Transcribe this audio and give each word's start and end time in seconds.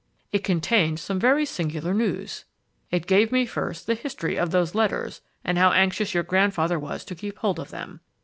It 0.31 0.43
contained 0.43 0.99
some 0.99 1.19
very 1.19 1.45
singular 1.45 1.93
news. 1.93 2.45
"It 2.89 3.05
gave 3.05 3.31
me 3.31 3.45
first 3.45 3.85
the 3.85 3.93
history 3.93 4.35
of 4.35 4.49
those 4.49 4.73
letters 4.73 5.21
and 5.45 5.59
how 5.59 5.73
anxious 5.73 6.15
your 6.15 6.23
grandfather 6.23 6.79
was 6.79 7.05
to 7.05 7.13
keep 7.13 7.37
hold 7.37 7.59
of 7.59 7.69
them. 7.69 7.99